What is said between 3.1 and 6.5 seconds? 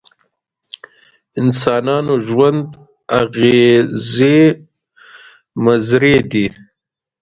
اغېزې مضرې دي.